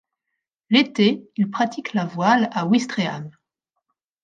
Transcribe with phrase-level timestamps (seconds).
[0.71, 3.29] L'été, il pratique la voile à Ouistreham.